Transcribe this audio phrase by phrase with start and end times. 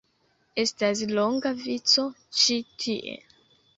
[0.61, 2.07] Estas longa vico
[2.41, 3.15] ĉi tie